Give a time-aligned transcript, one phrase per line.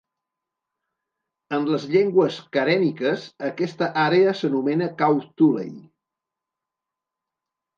[1.57, 5.71] En les llengües karèniques, aquesta àrea s'anomena Kawthoolei.